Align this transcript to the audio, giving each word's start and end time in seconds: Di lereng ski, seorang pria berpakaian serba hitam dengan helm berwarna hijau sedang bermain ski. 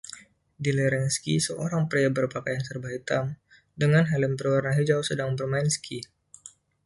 Di 0.63 0.71
lereng 0.77 1.07
ski, 1.15 1.35
seorang 1.47 1.83
pria 1.91 2.09
berpakaian 2.17 2.63
serba 2.67 2.89
hitam 2.95 3.25
dengan 3.81 4.03
helm 4.11 4.31
berwarna 4.39 4.71
hijau 4.77 5.01
sedang 5.09 5.29
bermain 5.37 5.69
ski. 5.75 5.99